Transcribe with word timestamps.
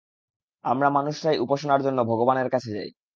আমরা 0.65 0.87
মানুষরাই 0.89 1.37
উপাসনার 1.39 1.83
জন্য 1.83 1.99
ভগবানের 2.11 2.47
কাছে 2.49 2.69
যাই। 2.75 2.89